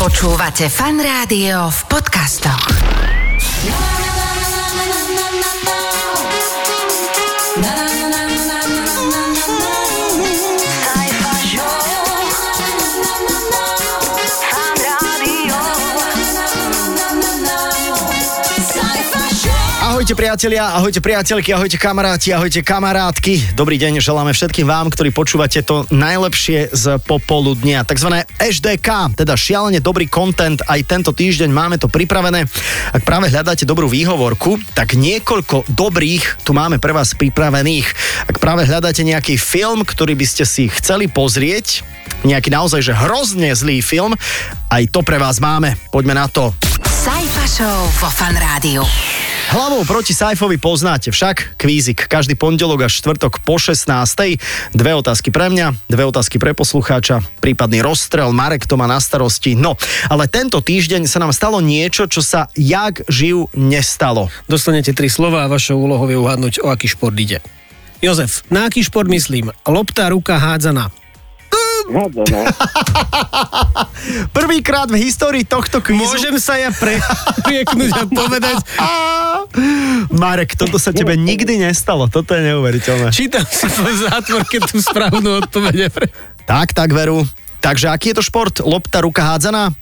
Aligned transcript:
Počúvate 0.00 0.72
fan 0.72 0.96
rádio 0.96 1.68
v 1.68 1.80
podcastoch. 1.92 2.72
Priatelia, 20.20 20.76
ahojte 20.76 21.00
priateľky, 21.00 21.48
ahojte 21.56 21.80
kamaráti, 21.80 22.28
ahojte 22.36 22.60
kamarátky. 22.60 23.56
Dobrý 23.56 23.80
deň 23.80 24.04
želáme 24.04 24.36
všetkým 24.36 24.68
vám, 24.68 24.92
ktorí 24.92 25.16
počúvate 25.16 25.64
to 25.64 25.88
najlepšie 25.88 26.68
z 26.76 27.00
popoludnia. 27.08 27.88
Takzvané 27.88 28.28
HDK, 28.36 29.16
teda 29.16 29.32
šialene 29.32 29.80
dobrý 29.80 30.12
content. 30.12 30.60
Aj 30.68 30.76
tento 30.84 31.16
týždeň 31.16 31.48
máme 31.48 31.80
to 31.80 31.88
pripravené. 31.88 32.44
Ak 32.92 33.00
práve 33.00 33.32
hľadáte 33.32 33.64
dobrú 33.64 33.88
výhovorku, 33.88 34.60
tak 34.76 34.92
niekoľko 34.92 35.72
dobrých 35.72 36.44
tu 36.44 36.52
máme 36.52 36.76
pre 36.76 36.92
vás 36.92 37.16
pripravených. 37.16 37.88
Ak 38.28 38.36
práve 38.44 38.68
hľadáte 38.68 39.00
nejaký 39.00 39.40
film, 39.40 39.88
ktorý 39.88 40.20
by 40.20 40.26
ste 40.28 40.44
si 40.44 40.68
chceli 40.68 41.08
pozrieť, 41.08 41.80
nejaký 42.28 42.52
naozaj 42.52 42.84
že 42.84 42.92
hrozne 42.92 43.56
zlý 43.56 43.80
film, 43.80 44.12
aj 44.68 44.84
to 44.92 45.00
pre 45.00 45.16
vás 45.16 45.40
máme. 45.40 45.80
Poďme 45.88 46.12
na 46.12 46.28
to. 46.28 46.52
Sajfa 46.84 47.46
Show 47.48 47.78
vo 48.04 48.08
Fan 48.12 48.36
Rádiu. 48.36 48.84
Hlavou 49.50 49.82
proti 49.82 50.14
Saifovi 50.14 50.62
poznáte 50.62 51.10
však 51.10 51.58
kvízik. 51.58 52.06
Každý 52.06 52.38
pondelok 52.38 52.86
až 52.86 53.02
štvrtok 53.02 53.42
po 53.42 53.58
16. 53.58 53.82
Dve 54.70 54.92
otázky 54.94 55.34
pre 55.34 55.50
mňa, 55.50 55.74
dve 55.90 56.06
otázky 56.06 56.38
pre 56.38 56.54
poslucháča, 56.54 57.18
prípadný 57.42 57.82
rozstrel, 57.82 58.30
Marek 58.30 58.70
to 58.70 58.78
má 58.78 58.86
na 58.86 59.02
starosti. 59.02 59.58
No, 59.58 59.74
ale 60.06 60.30
tento 60.30 60.62
týždeň 60.62 61.10
sa 61.10 61.18
nám 61.18 61.34
stalo 61.34 61.58
niečo, 61.58 62.06
čo 62.06 62.22
sa 62.22 62.46
jak 62.54 63.02
živ 63.10 63.50
nestalo. 63.58 64.30
Dostanete 64.46 64.94
tri 64.94 65.10
slova 65.10 65.42
a 65.42 65.50
vašou 65.50 65.82
úlohou 65.82 66.06
je 66.06 66.14
uhádnuť, 66.14 66.62
o 66.62 66.70
aký 66.70 66.86
šport 66.86 67.18
ide. 67.18 67.42
Jozef, 67.98 68.46
na 68.54 68.70
aký 68.70 68.86
šport 68.86 69.10
myslím? 69.10 69.50
Lopta, 69.66 70.14
ruka, 70.14 70.38
hádzaná. 70.38 70.94
Hádzaná. 71.90 72.40
Prvýkrát 74.36 74.86
v 74.86 74.96
histórii 75.02 75.42
tohto 75.44 75.82
kvízu... 75.82 76.16
Môžem 76.16 76.36
sa 76.38 76.56
ja 76.56 76.70
pre, 76.70 77.02
prieknúť 77.42 77.90
a 77.92 78.04
povedať, 78.06 78.56
Marek, 80.22 80.54
toto 80.54 80.78
sa 80.78 80.94
tebe 80.94 81.18
nikdy 81.18 81.58
nestalo, 81.58 82.06
toto 82.06 82.32
je 82.32 82.46
neuveriteľné. 82.54 83.10
čítam 83.10 83.44
si 83.44 83.66
po 83.66 83.90
zátvorke 83.90 84.62
tú 84.70 84.78
správnu 84.78 85.44
odpoveď. 85.44 85.90
Tak, 86.46 86.72
tak, 86.72 86.90
veru. 86.94 87.26
Takže 87.60 87.92
aký 87.92 88.14
je 88.14 88.22
to 88.22 88.24
šport? 88.24 88.64
Lopta, 88.64 89.04
ruka, 89.04 89.20
hádzaná? 89.20 89.74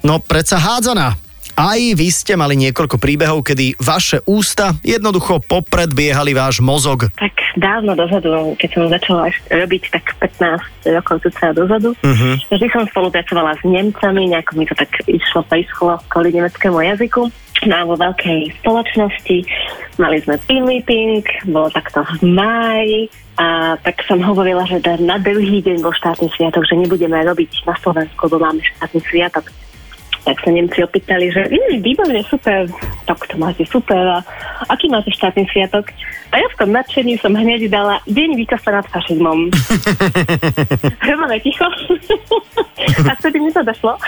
No, 0.00 0.20
predsa 0.22 0.56
hádzaná. 0.56 1.23
Aj 1.54 1.78
vy 1.78 2.10
ste 2.10 2.34
mali 2.34 2.58
niekoľko 2.58 2.98
príbehov, 2.98 3.46
kedy 3.46 3.78
vaše 3.78 4.18
ústa 4.26 4.74
jednoducho 4.82 5.38
popredbiehali 5.38 6.34
váš 6.34 6.58
mozog. 6.58 7.06
Tak 7.14 7.30
dávno 7.54 7.94
dozadu, 7.94 8.58
keď 8.58 8.70
som 8.74 8.90
začala 8.90 9.30
robiť 9.54 9.82
tak 9.94 10.18
15 10.18 10.98
rokov 10.98 11.22
cca 11.22 11.54
dozadu, 11.54 11.94
uh-huh. 11.94 12.34
vždy 12.50 12.66
som 12.74 12.82
spolupracovala 12.90 13.54
s 13.54 13.62
Nemcami, 13.62 14.34
nejako 14.34 14.52
mi 14.58 14.66
to 14.66 14.74
tak 14.74 14.90
išlo, 15.06 15.46
paischlo 15.46 15.94
kvôli 16.10 16.34
nemeckému 16.34 16.82
jazyku. 16.90 17.30
No 17.70 17.74
a 17.78 17.86
vo 17.86 17.94
veľkej 17.94 18.58
spoločnosti 18.58 19.46
mali 20.02 20.18
sme 20.26 20.34
team 20.50 20.66
meeting, 20.66 21.22
bolo 21.46 21.70
takto 21.70 22.02
v 22.18 22.34
máji 22.34 23.00
a 23.38 23.78
tak 23.78 24.02
som 24.10 24.18
hovorila, 24.18 24.66
že 24.66 24.82
na 24.98 25.22
druhý 25.22 25.62
deň 25.62 25.86
bol 25.86 25.94
štátny 25.94 26.34
sviatok, 26.34 26.66
že 26.66 26.74
nebudeme 26.74 27.14
robiť 27.22 27.62
na 27.62 27.78
Slovensku, 27.78 28.26
lebo 28.26 28.42
máme 28.42 28.58
štátny 28.58 29.00
sviatok 29.06 29.54
tak 30.24 30.40
sa 30.40 30.50
Nemci 30.50 30.80
opýtali, 30.80 31.28
že 31.28 31.52
mm, 31.52 31.84
výborne, 31.84 32.24
super, 32.24 32.64
tak 33.04 33.20
to 33.28 33.36
máte 33.36 33.62
super 33.68 34.00
a 34.00 34.18
aký 34.72 34.88
máte 34.88 35.12
štátny 35.12 35.44
sviatok? 35.52 35.92
A 36.32 36.40
ja 36.40 36.48
v 36.50 36.58
tom 36.58 36.72
nadšení 36.72 37.20
som 37.20 37.36
hneď 37.36 37.68
dala 37.68 38.00
deň 38.08 38.34
víťazstva 38.34 38.80
nad 38.80 38.86
fašizmom. 38.90 39.52
Hromové 41.04 41.38
ticho. 41.44 41.68
a 43.08 43.12
vtedy 43.20 43.38
mi 43.38 43.52
to 43.52 43.62
došlo. 43.62 44.00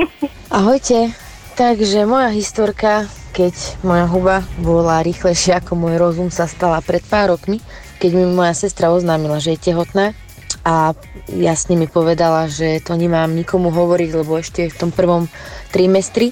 Ahojte. 0.62 1.10
Takže 1.52 2.08
moja 2.08 2.32
historka, 2.32 3.04
keď 3.36 3.52
moja 3.84 4.08
huba 4.08 4.40
bola 4.56 5.04
rýchlejšia 5.04 5.60
ako 5.60 5.76
môj 5.76 6.00
rozum, 6.00 6.28
sa 6.32 6.48
stala 6.48 6.80
pred 6.80 7.04
pár 7.04 7.36
rokmi, 7.36 7.60
keď 8.00 8.10
mi 8.16 8.24
moja 8.32 8.56
sestra 8.56 8.88
oznámila, 8.88 9.36
že 9.36 9.56
je 9.56 9.72
tehotná 9.72 10.16
a 10.62 10.94
jasne 11.26 11.74
mi 11.74 11.90
povedala, 11.90 12.46
že 12.46 12.78
to 12.82 12.94
nemám 12.94 13.34
nikomu 13.34 13.74
hovoriť, 13.74 14.10
lebo 14.14 14.38
ešte 14.38 14.70
v 14.70 14.78
tom 14.78 14.90
prvom 14.94 15.26
trimestri. 15.74 16.30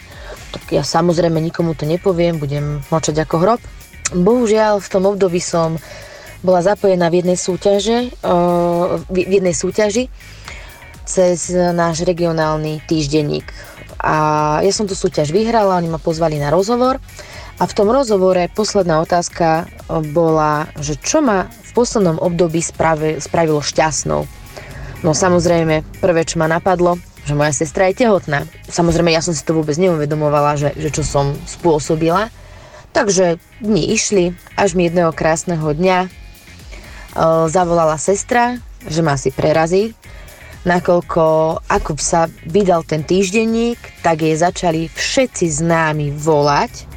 Tak 0.51 0.71
ja 0.75 0.83
samozrejme 0.83 1.39
nikomu 1.39 1.75
to 1.75 1.87
nepoviem, 1.87 2.39
budem 2.39 2.83
mlčať 2.91 3.23
ako 3.23 3.37
hrob. 3.43 3.61
Bohužiaľ 4.11 4.83
v 4.83 4.91
tom 4.91 5.07
období 5.07 5.39
som 5.39 5.79
bola 6.43 6.63
zapojená 6.63 7.11
v 7.11 7.23
jednej 7.23 7.39
súťaže, 7.39 8.11
v 9.07 9.17
jednej 9.19 9.55
súťaži 9.55 10.11
cez 11.07 11.51
náš 11.55 12.07
regionálny 12.07 12.83
týždenník. 12.87 13.47
A 14.01 14.59
ja 14.65 14.73
som 14.73 14.89
tú 14.89 14.97
súťaž 14.97 15.35
vyhrala, 15.35 15.77
oni 15.77 15.93
ma 15.93 16.01
pozvali 16.01 16.41
na 16.41 16.49
rozhovor 16.49 17.03
a 17.60 17.69
v 17.69 17.76
tom 17.76 17.93
rozhovore 17.93 18.48
posledná 18.56 19.04
otázka 19.04 19.69
bola, 20.16 20.65
že 20.81 20.97
čo 20.97 21.21
ma 21.21 21.44
v 21.44 21.71
poslednom 21.76 22.16
období 22.16 22.65
spravil, 22.65 23.21
spravilo 23.21 23.60
šťastnou. 23.60 24.25
No 25.04 25.10
samozrejme, 25.12 25.84
prvé, 26.00 26.25
čo 26.25 26.41
ma 26.41 26.48
napadlo, 26.48 26.97
že 27.28 27.37
moja 27.37 27.53
sestra 27.53 27.93
je 27.93 28.00
tehotná. 28.04 28.48
Samozrejme, 28.65 29.12
ja 29.12 29.21
som 29.21 29.37
si 29.37 29.44
to 29.44 29.53
vôbec 29.53 29.76
neuvedomovala, 29.76 30.56
že, 30.56 30.72
že 30.81 30.88
čo 30.88 31.04
som 31.04 31.37
spôsobila. 31.44 32.32
Takže 32.97 33.37
dni 33.60 33.92
išli, 33.92 34.32
až 34.56 34.75
mi 34.75 34.88
jedného 34.88 35.12
krásneho 35.15 35.62
dňa 35.62 35.98
e, 36.04 36.09
zavolala 37.53 38.00
sestra, 38.00 38.59
že 38.88 39.04
ma 39.04 39.15
si 39.21 39.31
prerazí 39.31 39.94
nakoľko 40.65 41.25
ako 41.72 41.97
sa 41.97 42.28
vydal 42.44 42.84
ten 42.84 43.00
týždenník, 43.00 43.81
tak 44.04 44.21
jej 44.21 44.37
začali 44.37 44.92
všetci 44.92 45.65
známi 45.65 46.12
volať 46.12 46.90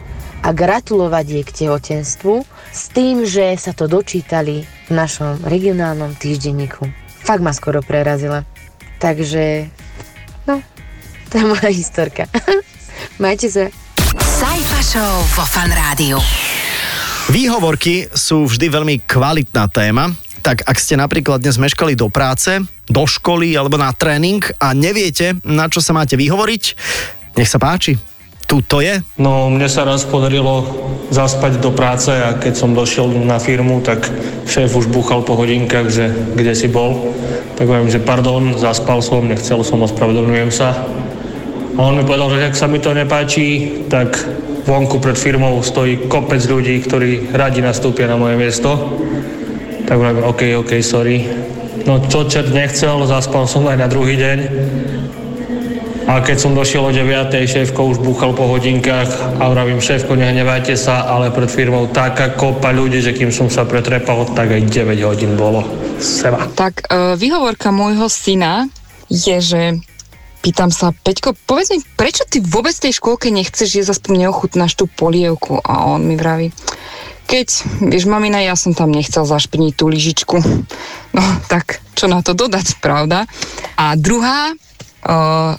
a 0.43 0.49
gratulovať 0.51 1.25
jej 1.25 1.43
k 1.47 1.55
tehotenstvu 1.63 2.43
s 2.69 2.83
tým, 2.91 3.23
že 3.23 3.55
sa 3.55 3.71
to 3.71 3.87
dočítali 3.87 4.67
v 4.67 4.91
našom 4.91 5.39
regionálnom 5.47 6.19
týždenníku. 6.19 6.83
Fakt 7.23 7.39
ma 7.39 7.55
skoro 7.55 7.79
prerazila. 7.79 8.43
Takže, 8.99 9.71
no, 10.43 10.59
to 11.31 11.33
je 11.39 11.43
moja 11.47 11.71
historka. 11.71 12.27
Majte 13.23 13.47
sa. 13.47 13.71
Sajfa 14.19 14.81
Show 14.83 15.13
vo 15.39 15.43
Fan 15.47 15.71
Rádiu. 15.71 16.19
Výhovorky 17.31 18.11
sú 18.11 18.43
vždy 18.43 18.67
veľmi 18.67 18.95
kvalitná 19.07 19.71
téma, 19.71 20.11
tak 20.43 20.67
ak 20.67 20.75
ste 20.75 20.99
napríklad 20.99 21.39
dnes 21.39 21.55
meškali 21.55 21.95
do 21.95 22.11
práce, 22.11 22.59
do 22.91 23.03
školy 23.07 23.55
alebo 23.55 23.79
na 23.79 23.95
tréning 23.95 24.43
a 24.59 24.75
neviete, 24.75 25.39
na 25.47 25.71
čo 25.71 25.79
sa 25.79 25.95
máte 25.95 26.19
vyhovoriť, 26.19 26.63
nech 27.39 27.47
sa 27.47 27.63
páči. 27.63 27.95
Tu 28.47 28.61
to 28.65 28.83
je. 28.83 29.01
No, 29.17 29.49
mne 29.49 29.65
sa 29.71 29.87
raz 29.87 30.05
podarilo 30.05 30.67
zaspať 31.09 31.61
do 31.61 31.73
práce 31.73 32.09
a 32.09 32.37
keď 32.37 32.53
som 32.53 32.77
došiel 32.77 33.09
na 33.23 33.37
firmu, 33.37 33.81
tak 33.81 34.09
šéf 34.49 34.73
už 34.73 34.89
búchal 34.89 35.21
po 35.25 35.37
hodinkách, 35.37 35.87
že 35.89 36.05
kde 36.09 36.53
si 36.53 36.67
bol. 36.69 37.13
Tak 37.53 37.69
poviem, 37.69 37.89
že 37.89 38.01
pardon, 38.01 38.57
zaspal 38.57 39.01
som, 39.05 39.25
nechcel 39.25 39.61
som, 39.61 39.81
ospravedlňujem 39.85 40.51
sa. 40.53 40.73
A 41.73 41.79
on 41.81 41.97
mi 41.97 42.05
povedal, 42.05 42.29
že 42.33 42.49
ak 42.49 42.57
sa 42.57 42.69
mi 42.69 42.77
to 42.77 42.93
nepáči, 42.93 43.81
tak 43.89 44.13
vonku 44.69 45.01
pred 45.01 45.17
firmou 45.17 45.59
stojí 45.65 46.05
kopec 46.05 46.41
ľudí, 46.45 46.81
ktorí 46.85 47.33
radi 47.33 47.65
nastúpia 47.65 48.05
na 48.05 48.17
moje 48.17 48.37
miesto. 48.37 48.69
Tak 49.83 49.97
hovorím, 49.97 50.23
OK, 50.29 50.41
OK, 50.61 50.71
sorry. 50.85 51.25
No 51.83 51.99
čo 52.07 52.23
čert 52.29 52.53
nechcel, 52.55 53.03
zaspal 53.09 53.43
som 53.49 53.67
aj 53.67 53.77
na 53.81 53.87
druhý 53.91 54.15
deň. 54.15 54.37
A 56.03 56.19
keď 56.19 56.37
som 56.37 56.51
došiel 56.51 56.83
o 56.83 56.91
9. 56.91 57.31
šéfko 57.47 57.95
už 57.95 57.97
búchal 58.03 58.35
po 58.35 58.43
hodinkách 58.51 59.39
a 59.39 59.47
vravím, 59.47 59.79
šéfko, 59.79 60.19
nehnevajte 60.19 60.75
sa, 60.75 61.07
ale 61.07 61.31
pred 61.31 61.47
firmou 61.47 61.87
taká 61.87 62.35
kopa 62.35 62.75
ľudí, 62.75 62.99
že 62.99 63.15
kým 63.15 63.31
som 63.31 63.47
sa 63.47 63.63
pretrepal, 63.63 64.27
tak 64.35 64.51
aj 64.51 64.67
9 64.67 64.99
hodín 65.07 65.39
bolo. 65.39 65.63
Seba. 66.03 66.51
Tak 66.59 66.91
e, 66.91 67.15
výhovorka 67.15 67.71
môjho 67.71 68.11
syna 68.11 68.67
je, 69.07 69.39
že 69.39 69.61
pýtam 70.43 70.75
sa, 70.75 70.91
Peťko, 70.91 71.39
povedz 71.47 71.71
mi, 71.71 71.79
prečo 71.95 72.27
ty 72.27 72.43
vôbec 72.43 72.75
tej 72.75 72.99
škôlke 72.99 73.31
nechceš, 73.31 73.79
že 73.79 73.95
aspoň 73.95 74.27
neochutnáš 74.27 74.75
tú 74.75 74.91
polievku? 74.91 75.63
A 75.63 75.87
on 75.87 76.03
mi 76.03 76.19
vraví, 76.19 76.51
keď, 77.23 77.47
vieš, 77.87 78.05
mamina, 78.11 78.43
ja 78.43 78.59
som 78.59 78.75
tam 78.75 78.91
nechcel 78.91 79.23
zašpiniť 79.23 79.73
tú 79.73 79.87
lyžičku. 79.87 80.37
No, 81.15 81.23
tak 81.47 81.79
čo 81.95 82.11
na 82.11 82.19
to 82.19 82.35
dodať, 82.35 82.83
pravda? 82.83 83.23
A 83.79 83.95
druhá, 83.95 84.51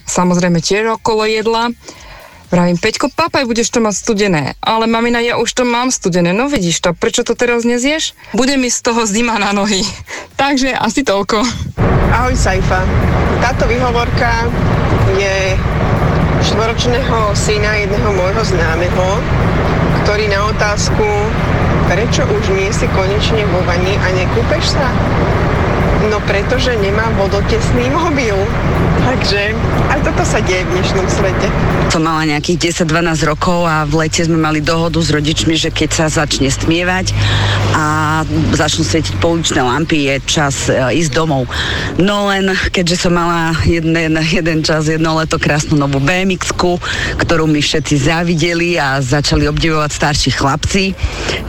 samozrejme 0.04 0.58
tiež 0.60 1.00
okolo 1.00 1.28
jedla, 1.28 1.70
Vravím, 2.52 2.78
Peťko, 2.78 3.10
papaj, 3.10 3.50
budeš 3.50 3.74
to 3.74 3.82
mať 3.82 3.94
studené. 3.98 4.42
Ale 4.62 4.86
mamina, 4.86 5.18
ja 5.18 5.42
už 5.42 5.50
to 5.58 5.66
mám 5.66 5.90
studené. 5.90 6.30
No 6.30 6.46
vidíš 6.46 6.86
to, 6.86 6.94
prečo 6.94 7.26
to 7.26 7.34
teraz 7.34 7.66
nezieš? 7.66 8.14
Bude 8.30 8.54
mi 8.54 8.70
z 8.70 8.78
toho 8.78 9.10
zima 9.10 9.42
na 9.42 9.50
nohy. 9.50 9.82
Takže 10.38 10.70
asi 10.70 11.02
toľko. 11.02 11.42
Ahoj 12.14 12.36
Saifa. 12.38 12.86
Táto 13.42 13.66
výhovorka 13.66 14.46
je 15.18 15.58
trojročného 16.74 17.32
syna 17.38 17.72
jedného 17.80 18.10
môjho 18.14 18.42
známeho, 18.44 19.06
ktorý 20.04 20.26
na 20.28 20.46
otázku, 20.50 21.06
prečo 21.86 22.26
už 22.26 22.44
nie 22.54 22.68
si 22.70 22.84
konečne 22.92 23.42
vo 23.48 23.62
vani 23.62 23.94
a 23.98 24.06
nekúpeš 24.12 24.74
sa? 24.76 24.86
No 26.10 26.20
pretože 26.28 26.76
nemám 26.76 27.16
vodotesný 27.16 27.88
mobil. 27.88 28.36
Takže 29.04 29.52
aj 29.92 30.00
toto 30.00 30.24
sa 30.24 30.40
deje 30.40 30.64
v 30.64 30.80
dnešnom 30.80 31.06
svete. 31.08 31.46
Som 31.92 32.08
mala 32.08 32.24
nejakých 32.24 32.72
10-12 32.82 33.28
rokov 33.28 33.68
a 33.68 33.84
v 33.84 34.04
lete 34.04 34.24
sme 34.24 34.40
mali 34.40 34.64
dohodu 34.64 34.96
s 34.96 35.12
rodičmi, 35.12 35.54
že 35.54 35.68
keď 35.68 35.90
sa 35.92 36.06
začne 36.08 36.48
stmievať 36.48 37.12
a 37.76 37.84
začnú 38.56 38.82
svietiť 38.82 39.20
pouličné 39.20 39.60
lampy, 39.60 40.08
je 40.08 40.14
čas 40.24 40.72
e, 40.72 40.74
ísť 40.74 41.12
domov. 41.12 41.46
No 42.00 42.32
len, 42.32 42.48
keďže 42.72 43.06
som 43.06 43.12
mala 43.14 43.52
jeden, 43.68 43.94
jeden 44.18 44.58
čas, 44.64 44.88
jedno 44.88 45.20
leto 45.20 45.36
krásnu 45.36 45.76
novú 45.76 46.00
bmx 46.00 46.56
ktorú 47.20 47.44
mi 47.44 47.60
všetci 47.60 47.94
závideli 48.08 48.80
a 48.80 48.98
začali 49.04 49.44
obdivovať 49.46 49.90
starší 49.92 50.30
chlapci, 50.34 50.84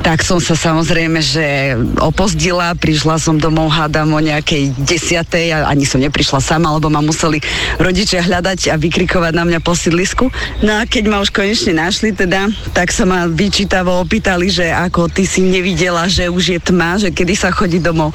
tak 0.04 0.22
som 0.22 0.38
sa 0.44 0.54
samozrejme, 0.54 1.24
že 1.24 1.74
opozdila, 1.98 2.78
prišla 2.78 3.18
som 3.18 3.40
domov, 3.40 3.74
hádam 3.74 4.14
o 4.14 4.22
nejak 4.22 4.45
nejakej 4.46 4.78
desiatej 4.78 5.58
a 5.58 5.66
ani 5.66 5.90
som 5.90 5.98
neprišla 5.98 6.38
sama, 6.38 6.70
lebo 6.78 6.86
ma 6.94 7.02
museli 7.02 7.42
rodičia 7.82 8.22
hľadať 8.22 8.70
a 8.70 8.78
vykrikovať 8.78 9.34
na 9.34 9.42
mňa 9.42 9.60
po 9.66 9.74
sídlisku. 9.74 10.30
No 10.62 10.78
a 10.78 10.86
keď 10.86 11.10
ma 11.10 11.18
už 11.26 11.34
konečne 11.34 11.74
našli 11.74 12.14
teda, 12.14 12.54
tak 12.70 12.94
sa 12.94 13.10
ma 13.10 13.26
vyčítavo 13.26 13.98
opýtali, 14.06 14.54
že 14.54 14.70
ako 14.70 15.10
ty 15.10 15.26
si 15.26 15.42
nevidela, 15.42 16.06
že 16.06 16.30
už 16.30 16.44
je 16.46 16.60
tma, 16.62 17.02
že 17.02 17.10
kedy 17.10 17.34
sa 17.34 17.50
chodí 17.50 17.82
domov. 17.82 18.14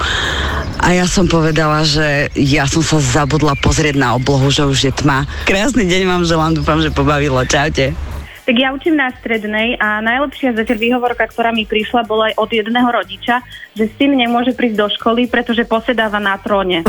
A 0.78 0.94
ja 0.94 1.10
som 1.10 1.26
povedala, 1.26 1.82
že 1.82 2.30
ja 2.38 2.70
som 2.70 2.86
sa 2.86 3.02
zabudla 3.02 3.58
pozrieť 3.58 3.98
na 3.98 4.14
oblohu, 4.14 4.54
že 4.54 4.62
už 4.62 4.78
je 4.86 4.92
tma. 4.94 5.26
Krásny 5.50 5.82
deň 5.82 6.02
vám 6.06 6.22
želám, 6.22 6.54
dúfam, 6.54 6.78
že 6.78 6.94
pobavilo. 6.94 7.42
Čaute. 7.42 8.09
Tak 8.44 8.54
ja 8.56 8.72
učím 8.72 8.96
na 8.96 9.12
strednej 9.14 9.76
a 9.76 10.00
najlepšia 10.00 10.56
zatiaľ 10.56 10.78
výhovorka, 10.80 11.28
ktorá 11.28 11.52
mi 11.52 11.68
prišla, 11.68 12.08
bola 12.08 12.32
aj 12.32 12.34
od 12.40 12.50
jedného 12.50 12.88
rodiča, 12.88 13.44
že 13.76 13.86
syn 13.94 14.16
nemôže 14.16 14.56
prísť 14.56 14.76
do 14.76 14.88
školy, 14.90 15.28
pretože 15.30 15.62
posedáva 15.68 16.18
na 16.18 16.40
tróne. 16.40 16.82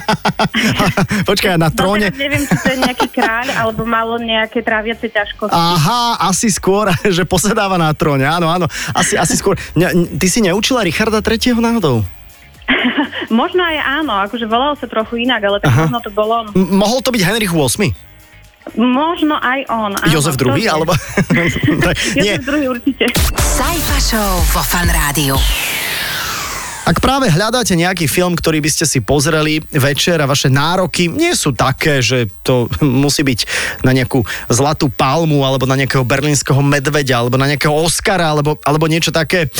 Počkaj, 1.28 1.58
na 1.60 1.68
tróne? 1.68 2.08
No, 2.14 2.16
neviem, 2.16 2.42
či 2.46 2.56
to 2.56 2.68
je 2.72 2.78
nejaký 2.80 3.08
kráľ, 3.12 3.46
alebo 3.60 3.82
malo 3.84 4.16
nejaké 4.16 4.62
tráviace 4.62 5.10
ťažkosti. 5.10 5.52
Aha, 5.52 6.22
asi 6.30 6.48
skôr, 6.48 6.88
že 7.16 7.26
posedáva 7.26 7.76
na 7.76 7.90
tróne, 7.92 8.24
áno, 8.24 8.48
áno. 8.48 8.66
Asi, 8.94 9.18
asi 9.18 9.34
skôr. 9.36 9.58
Ty 10.16 10.26
si 10.30 10.40
neučila 10.40 10.86
Richarda 10.86 11.20
III. 11.20 11.58
náhodou? 11.60 12.06
možno 13.40 13.62
aj 13.62 13.78
áno, 14.02 14.12
akože 14.26 14.46
volal 14.46 14.74
sa 14.78 14.86
trochu 14.86 15.22
inak, 15.26 15.42
ale 15.42 15.58
tak 15.62 15.70
Aha. 15.70 15.86
možno 15.86 15.98
to 16.02 16.10
bolo... 16.10 16.46
M- 16.54 16.78
mohol 16.78 17.02
to 17.02 17.10
byť 17.12 17.22
Henrich 17.22 17.52
VIII? 17.52 18.09
Možno 18.76 19.34
aj 19.40 19.60
on. 19.72 19.92
Áno, 19.98 20.12
Jozef 20.12 20.38
II, 20.38 20.62
alebo... 20.68 20.92
Jozef 22.16 22.44
II 22.46 22.64
určite. 22.70 23.10
Sajfa 23.34 23.98
Show 23.98 24.32
vo 24.54 24.62
Fan 24.62 24.88
Rádiu. 24.92 25.34
Ak 26.90 26.98
práve 26.98 27.30
hľadáte 27.30 27.76
nejaký 27.78 28.10
film, 28.10 28.34
ktorý 28.34 28.58
by 28.58 28.70
ste 28.72 28.82
si 28.88 28.98
pozreli 28.98 29.62
večer 29.62 30.18
a 30.18 30.26
vaše 30.26 30.50
nároky 30.50 31.06
nie 31.06 31.36
sú 31.38 31.54
také, 31.54 32.02
že 32.02 32.26
to 32.42 32.66
musí 33.04 33.22
byť 33.22 33.40
na 33.86 33.94
nejakú 33.94 34.24
zlatú 34.50 34.90
palmu 34.90 35.44
alebo 35.46 35.70
na 35.70 35.78
nejakého 35.78 36.02
berlínskeho 36.02 36.58
medveďa 36.58 37.20
alebo 37.20 37.36
na 37.38 37.46
nejakého 37.46 37.70
Oscara 37.74 38.32
alebo, 38.32 38.58
alebo 38.66 38.90
niečo 38.90 39.14
také. 39.14 39.52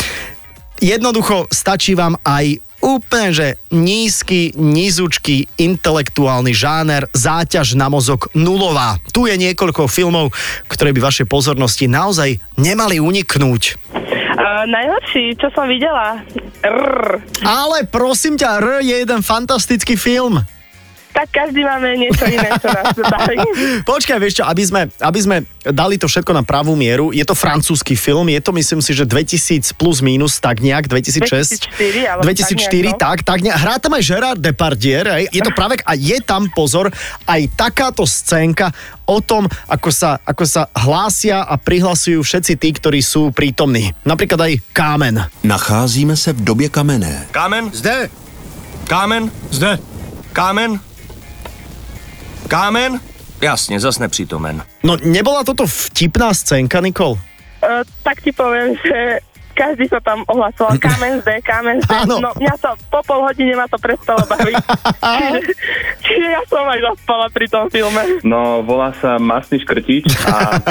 Jednoducho 0.81 1.44
stačí 1.52 1.93
vám 1.93 2.17
aj 2.25 2.69
úplne, 2.98 3.31
že 3.31 3.46
nízky, 3.70 4.50
nízučký 4.58 5.46
intelektuálny 5.60 6.50
žáner, 6.50 7.06
záťaž 7.14 7.78
na 7.78 7.87
mozog 7.87 8.26
nulová. 8.34 8.98
Tu 9.14 9.31
je 9.31 9.37
niekoľko 9.38 9.87
filmov, 9.87 10.34
ktoré 10.66 10.90
by 10.90 11.00
vašej 11.04 11.26
pozornosti 11.31 11.87
naozaj 11.87 12.42
nemali 12.58 12.98
uniknúť. 12.98 13.62
Uh, 13.94 14.64
najhorší, 14.66 15.37
čo 15.37 15.52
som 15.52 15.69
videla. 15.69 16.25
Rrr. 16.64 17.22
Ale 17.44 17.84
prosím 17.88 18.40
ťa, 18.40 18.60
R 18.60 18.66
je 18.81 18.96
jeden 19.04 19.20
fantastický 19.20 19.96
film 19.96 20.40
tak 21.10 21.26
každý 21.30 21.66
máme 21.66 21.98
niečo 21.98 22.24
iné, 22.26 22.50
čo 22.62 22.68
nás 22.70 22.94
baví. 22.94 23.38
Počkaj, 23.90 24.18
vieš 24.22 24.42
čo, 24.42 24.44
aby 24.46 24.62
sme, 24.62 24.80
aby 25.02 25.20
sme 25.20 25.36
dali 25.66 25.98
to 25.98 26.06
všetko 26.06 26.30
na 26.30 26.46
pravú 26.46 26.78
mieru, 26.78 27.10
je 27.10 27.24
to 27.26 27.34
francúzsky 27.34 27.98
film, 27.98 28.30
je 28.30 28.40
to 28.40 28.50
myslím 28.54 28.80
si, 28.80 28.94
že 28.94 29.04
2000 29.04 29.74
plus 29.74 30.00
minus, 30.00 30.38
tak 30.38 30.62
nejak, 30.62 30.86
2006. 30.86 31.70
2004, 31.76 32.22
2004, 32.22 32.94
tak, 32.94 32.98
tak, 32.98 33.18
tak 33.26 33.38
nejak. 33.42 33.58
Hrá 33.58 33.74
tam 33.82 33.92
aj 33.98 34.02
Gerard 34.06 34.40
Depardieu, 34.40 35.06
aj, 35.06 35.24
je 35.30 35.42
to 35.42 35.52
práve, 35.52 35.82
a 35.82 35.92
je 35.98 36.18
tam, 36.22 36.46
pozor, 36.50 36.88
aj 37.26 37.40
takáto 37.58 38.06
scénka 38.06 38.70
o 39.10 39.18
tom, 39.18 39.50
ako 39.66 39.90
sa, 39.90 40.22
ako 40.22 40.44
sa 40.46 40.70
hlásia 40.70 41.42
a 41.42 41.58
prihlasujú 41.58 42.22
všetci 42.22 42.52
tí, 42.54 42.68
ktorí 42.70 43.02
sú 43.02 43.34
prítomní. 43.34 43.90
Napríklad 44.06 44.46
aj 44.46 44.52
Kámen. 44.72 45.26
Nacházíme 45.42 46.16
se 46.16 46.32
v 46.32 46.44
době 46.44 46.68
kamenné. 46.68 47.26
Kámen? 47.30 47.70
Zde. 47.74 48.10
Kámen? 48.86 49.30
Zde. 49.50 49.78
Kámen? 50.32 50.89
Kámen? 52.50 53.00
Jasne, 53.41 53.81
zas 53.81 53.99
nepřítomen. 53.99 54.62
No 54.82 54.97
nebola 55.05 55.44
toto 55.44 55.67
vtipná 55.67 56.35
scénka, 56.35 56.81
Nikol? 56.81 57.11
Uh, 57.11 57.19
tak 58.02 58.19
ti 58.26 58.32
poviem, 58.32 58.75
že 58.75 59.23
každý 59.60 59.84
sa 59.92 60.00
tam 60.00 60.24
ohlasoval, 60.24 60.80
kamen 60.80 61.20
zde, 61.20 61.44
kamen 61.44 61.84
zde. 61.84 61.92
Áno. 61.92 62.16
No 62.24 62.32
mňa 62.32 62.54
sa 62.56 62.72
po 62.88 63.04
pol 63.04 63.20
hodine 63.28 63.52
ma 63.52 63.68
to 63.68 63.76
prestalo 63.76 64.24
baviť. 64.24 64.56
čiže, 64.56 65.40
čiže 66.08 66.26
ja 66.32 66.42
som 66.48 66.64
aj 66.64 66.80
zaspala 66.80 67.28
pri 67.28 67.46
tom 67.52 67.68
filme. 67.68 68.24
No, 68.24 68.64
volá 68.64 68.96
sa 68.96 69.20
Masný 69.20 69.60
škrtič 69.60 70.08
a... 70.24 70.64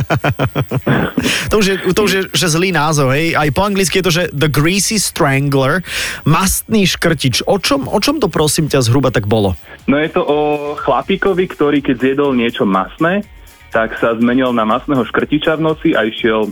to 1.53 1.61
už 1.61 1.65
je, 1.69 1.75
to 1.93 2.01
už 2.01 2.11
je 2.11 2.21
že 2.33 2.47
zlý 2.49 2.73
názov, 2.73 3.13
hej. 3.13 3.37
Aj 3.37 3.45
po 3.53 3.61
anglicky 3.61 4.01
je 4.01 4.05
to, 4.09 4.13
že 4.13 4.23
The 4.33 4.49
Greasy 4.49 4.97
Strangler, 4.97 5.85
Mastný 6.25 6.89
škrtič. 6.89 7.45
O 7.45 7.61
čom, 7.61 7.85
o 7.85 7.99
čom 8.01 8.17
to 8.17 8.25
prosím 8.25 8.65
ťa 8.65 8.81
zhruba 8.81 9.13
tak 9.13 9.29
bolo? 9.29 9.53
No 9.85 10.01
je 10.01 10.09
to 10.09 10.25
o 10.25 10.37
chlapíkovi, 10.81 11.45
ktorý 11.45 11.85
keď 11.85 11.95
zjedol 12.01 12.33
niečo 12.33 12.65
masné, 12.65 13.21
tak 13.69 13.93
sa 14.01 14.17
zmenil 14.17 14.49
na 14.49 14.65
masného 14.65 15.05
škrtiča 15.05 15.61
v 15.61 15.65
noci 15.65 15.89
a 15.93 16.01
išiel 16.05 16.49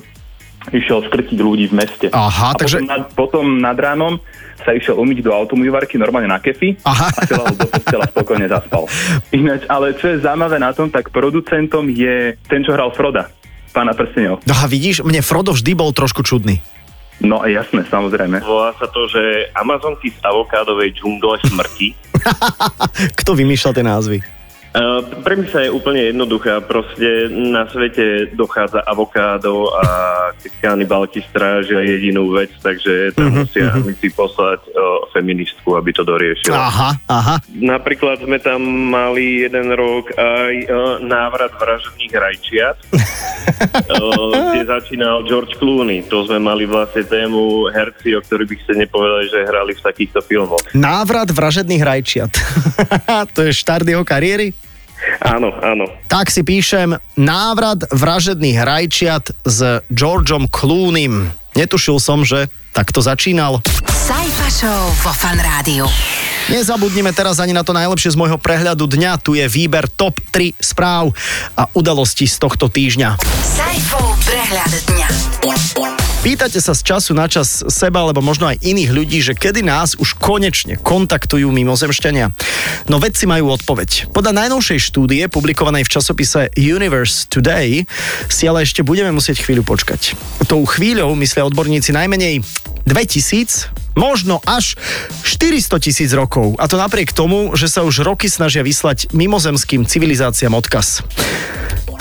išiel 0.71 1.05
skrtiť 1.07 1.37
ľudí 1.39 1.71
v 1.71 1.77
meste. 1.79 2.07
Aha, 2.11 2.53
a 2.53 2.57
takže... 2.57 2.83
Potom 2.83 2.89
nad, 2.89 3.03
potom 3.13 3.45
nad 3.59 3.77
ránom 3.77 4.19
sa 4.67 4.75
išiel 4.75 4.99
umyť 4.99 5.23
do 5.23 5.31
automývarky 5.31 5.95
normálne 5.95 6.27
na 6.27 6.43
kefy 6.43 6.75
Aha. 6.83 7.07
a 7.13 7.19
celá 7.23 7.47
do 7.55 7.67
postela 7.69 8.05
spokojne 8.09 8.51
zaspal. 8.51 8.83
Ináč, 9.37 9.63
ale 9.71 9.95
čo 9.95 10.11
je 10.11 10.19
zaujímavé 10.19 10.57
na 10.59 10.75
tom, 10.75 10.91
tak 10.91 11.13
producentom 11.13 11.87
je 11.87 12.35
ten, 12.49 12.61
čo 12.67 12.75
hral 12.75 12.91
Froda, 12.91 13.31
pána 13.71 13.95
prstenov. 13.95 14.43
No 14.43 14.53
a 14.57 14.67
vidíš, 14.67 15.05
mne 15.07 15.23
Frodo 15.23 15.55
vždy 15.55 15.71
bol 15.77 15.95
trošku 15.95 16.25
čudný. 16.25 16.59
No 17.17 17.41
jasné, 17.49 17.81
samozrejme. 17.89 18.45
Volá 18.45 18.77
sa 18.77 18.85
to, 18.93 19.09
že 19.09 19.49
Amazonky 19.57 20.13
z 20.13 20.19
avokádovej 20.21 20.93
džungle 20.93 21.41
smrti. 21.49 21.97
Kto 23.19 23.33
vymýšľal 23.33 23.73
tie 23.73 23.85
názvy? 23.85 24.17
Uh, 24.75 25.01
premisa 25.23 25.63
je 25.65 25.73
úplne 25.73 26.11
jednoduchá. 26.11 26.61
Proste 26.61 27.31
na 27.31 27.65
svete 27.71 28.29
dochádza 28.35 28.83
avokádo 28.83 29.73
a 29.73 29.87
kanibalky 30.59 31.23
strážia 31.25 31.81
jedinú 31.81 32.29
vec, 32.35 32.51
takže 32.59 33.15
tam 33.15 33.31
uh-huh, 33.31 33.47
musia 33.47 33.73
si 33.97 34.09
poslať 34.11 34.61
uh, 34.69 35.07
feministku, 35.15 35.73
aby 35.73 35.89
to 35.95 36.03
doriešila. 36.03 36.57
Aha, 36.57 36.89
aha. 37.09 37.35
Napríklad 37.57 38.21
sme 38.21 38.37
tam 38.37 38.61
mali 38.67 39.47
jeden 39.47 39.73
rok 39.73 40.13
aj 40.13 40.53
uh, 40.67 40.75
návrat 41.01 41.55
vražedných 41.57 42.13
rajčiat, 42.13 42.77
uh, 42.91 44.43
kde 44.53 44.63
začínal 44.67 45.25
George 45.25 45.57
Clooney. 45.57 46.05
To 46.11 46.27
sme 46.27 46.37
mali 46.43 46.69
vlastne 46.69 47.01
tému 47.01 47.71
herci, 47.73 48.13
o 48.13 48.21
ktorých 48.21 48.49
by 48.51 48.57
ste 48.61 48.73
nepovedali, 48.85 49.25
že 49.31 49.47
hrali 49.47 49.73
v 49.73 49.81
takýchto 49.81 50.19
filmoch. 50.21 50.61
Návrat 50.77 51.31
vražedných 51.33 51.81
rajčiat. 51.81 52.31
to 53.35 53.47
je 53.47 53.51
štart 53.55 53.87
jeho 53.87 54.05
kariéry? 54.05 54.66
Áno, 55.21 55.53
áno. 55.61 55.85
Tak 56.09 56.29
si 56.29 56.41
píšem 56.41 56.97
návrat 57.17 57.85
vražedných 57.89 58.57
rajčiat 58.61 59.33
s 59.45 59.81
Georgeom 59.89 60.49
Clooneym. 60.49 61.31
Netušil 61.57 61.97
som, 61.97 62.21
že 62.21 62.49
takto 62.73 63.01
začínal. 63.01 63.65
Sajfa 63.89 64.47
Show 64.53 64.83
vo 65.01 65.11
Fan 65.11 65.41
Rádiu. 65.41 65.89
Nezabudnime 66.47 67.11
teraz 67.11 67.43
ani 67.43 67.51
na 67.51 67.65
to 67.65 67.75
najlepšie 67.75 68.15
z 68.15 68.19
môjho 68.19 68.39
prehľadu 68.39 68.87
dňa. 68.87 69.19
Tu 69.19 69.35
je 69.41 69.45
výber 69.51 69.89
top 69.91 70.21
3 70.31 70.55
správ 70.61 71.11
a 71.59 71.67
udalostí 71.75 72.23
z 72.23 72.39
tohto 72.39 72.71
týždňa. 72.71 73.19
Sajfov 73.43 74.15
prehľad 74.23 74.73
dňa. 74.87 75.09
Pýtate 76.27 76.59
sa 76.59 76.75
z 76.75 76.83
času 76.83 77.15
na 77.15 77.31
čas 77.31 77.63
seba, 77.71 78.03
alebo 78.03 78.19
možno 78.19 78.51
aj 78.51 78.59
iných 78.59 78.91
ľudí, 78.91 79.23
že 79.23 79.31
kedy 79.31 79.63
nás 79.63 79.95
už 79.95 80.19
konečne 80.19 80.75
kontaktujú 80.75 81.47
mimozemšťania. 81.55 82.35
No 82.91 82.99
vedci 82.99 83.23
majú 83.23 83.55
odpoveď. 83.55 84.11
Podľa 84.11 84.35
najnovšej 84.43 84.91
štúdie, 84.91 85.23
publikovanej 85.31 85.87
v 85.87 85.93
časopise 85.95 86.51
Universe 86.59 87.31
Today, 87.31 87.87
si 88.27 88.43
ale 88.43 88.67
ešte 88.67 88.83
budeme 88.83 89.15
musieť 89.15 89.39
chvíľu 89.39 89.63
počkať. 89.63 90.19
Tou 90.51 90.67
chvíľou 90.67 91.15
myslia 91.15 91.47
odborníci 91.47 91.95
najmenej 91.95 92.43
2000, 92.83 93.95
možno 93.95 94.43
až 94.43 94.75
400 95.23 95.79
tisíc 95.79 96.11
rokov. 96.11 96.59
A 96.59 96.67
to 96.67 96.75
napriek 96.75 97.15
tomu, 97.15 97.55
že 97.55 97.71
sa 97.71 97.87
už 97.87 98.03
roky 98.03 98.27
snažia 98.27 98.67
vyslať 98.67 99.15
mimozemským 99.15 99.87
civilizáciám 99.87 100.59
odkaz. 100.59 101.07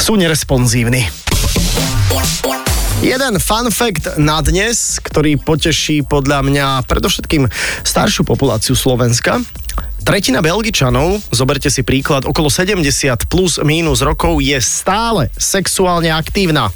sú 0.03 0.19
neresponsívni. 0.19 1.26
Jeden 3.05 3.37
fun 3.37 3.69
fact 3.69 4.17
na 4.17 4.41
dnes, 4.41 4.97
ktorý 5.05 5.37
poteší 5.37 6.01
podľa 6.01 6.41
mňa 6.41 6.67
predovšetkým 6.89 7.45
staršiu 7.85 8.25
populáciu 8.25 8.73
Slovenska. 8.73 9.45
Tretina 10.01 10.41
Belgičanov, 10.41 11.21
zoberte 11.29 11.69
si 11.69 11.85
príklad, 11.85 12.25
okolo 12.25 12.49
70 12.49 12.81
plus 13.29 13.61
mínus 13.61 14.01
rokov 14.01 14.41
je 14.41 14.57
stále 14.65 15.29
sexuálne 15.37 16.09
aktívna. 16.09 16.73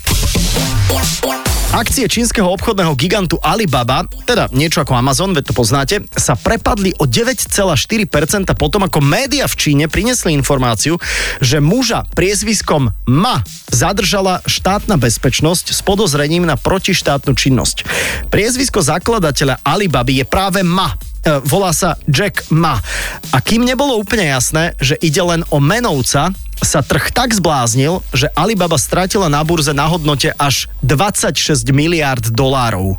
Akcie 1.70 2.10
čínskeho 2.10 2.50
obchodného 2.50 2.98
gigantu 2.98 3.38
Alibaba, 3.38 4.02
teda 4.26 4.50
niečo 4.50 4.82
ako 4.82 4.90
Amazon, 4.90 5.30
veď 5.30 5.44
to 5.46 5.54
poznáte, 5.54 6.02
sa 6.18 6.34
prepadli 6.34 6.90
o 6.98 7.06
9,4% 7.06 8.10
potom, 8.58 8.82
ako 8.90 8.98
média 8.98 9.46
v 9.46 9.54
Číne 9.54 9.86
prinesli 9.86 10.34
informáciu, 10.34 10.98
že 11.38 11.62
muža 11.62 12.10
priezviskom 12.18 12.90
Ma 13.06 13.46
zadržala 13.70 14.42
štátna 14.50 14.98
bezpečnosť 14.98 15.70
s 15.70 15.78
podozrením 15.86 16.42
na 16.42 16.58
protištátnu 16.58 17.38
činnosť. 17.38 17.86
Priezvisko 18.34 18.82
zakladateľa 18.82 19.62
Alibaby 19.62 20.18
je 20.18 20.24
práve 20.26 20.66
Ma, 20.66 20.98
e, 21.22 21.38
volá 21.46 21.70
sa 21.70 21.94
Jack 22.10 22.50
Ma. 22.50 22.82
A 23.30 23.38
kým 23.38 23.62
nebolo 23.62 23.94
úplne 23.94 24.26
jasné, 24.26 24.74
že 24.82 24.98
ide 24.98 25.22
len 25.22 25.46
o 25.54 25.62
menovca, 25.62 26.34
sa 26.60 26.84
trh 26.84 27.12
tak 27.12 27.32
zbláznil, 27.32 28.04
že 28.12 28.28
Alibaba 28.36 28.76
stratila 28.76 29.28
na 29.28 29.40
burze 29.44 29.72
na 29.72 29.88
hodnote 29.88 30.32
až 30.36 30.68
26 30.84 31.68
miliárd 31.72 32.32
dolárov. 32.32 32.96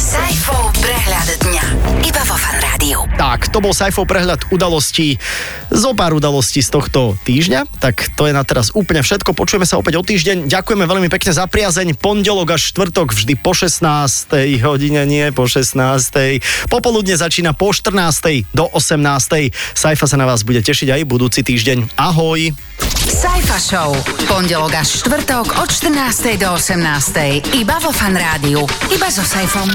Saifov 0.00 0.59
prehľad 0.80 1.28
dňa. 1.44 1.64
Iba 2.00 2.22
vo 2.24 2.36
Fan 2.36 2.58
Rádiu. 2.58 3.04
Tak, 3.20 3.52
to 3.52 3.60
bol 3.60 3.76
Saifov 3.76 4.08
prehľad 4.08 4.48
udalostí, 4.48 5.20
zo 5.68 5.92
pár 5.92 6.16
udalostí 6.16 6.64
z 6.64 6.72
tohto 6.72 7.14
týždňa. 7.22 7.68
Tak 7.78 8.16
to 8.16 8.26
je 8.26 8.32
na 8.32 8.40
teraz 8.42 8.72
úplne 8.72 9.04
všetko. 9.04 9.36
Počujeme 9.36 9.68
sa 9.68 9.76
opäť 9.76 10.00
o 10.00 10.02
týždeň. 10.02 10.48
Ďakujeme 10.48 10.88
veľmi 10.88 11.08
pekne 11.12 11.36
za 11.36 11.44
priazeň. 11.44 12.00
Pondelok 12.00 12.56
až 12.56 12.72
štvrtok 12.72 13.12
vždy 13.12 13.36
po 13.36 13.52
16. 13.52 13.84
hodine, 14.64 15.04
nie 15.04 15.28
po 15.30 15.44
16. 15.44 15.76
Popoludne 16.72 17.14
začína 17.14 17.52
po 17.52 17.70
14. 17.76 18.48
do 18.56 18.64
18. 18.72 19.52
Saifa 19.76 20.06
sa 20.08 20.16
na 20.16 20.24
vás 20.24 20.42
bude 20.42 20.64
tešiť 20.64 20.96
aj 20.96 21.00
budúci 21.04 21.44
týždeň. 21.44 21.94
Ahoj! 22.00 22.56
Saifa 23.04 23.58
Show. 23.60 23.92
Pondelok 24.24 24.72
až 24.80 25.04
štvrtok 25.04 25.60
od 25.60 25.68
14. 25.68 26.40
do 26.40 26.56
18. 26.56 27.52
Iba 27.52 27.76
vo 27.84 27.92
Fan 27.92 28.16
Rádiu. 28.16 28.64
Iba 28.88 29.12
so 29.12 29.20
Saifom. 29.20 29.68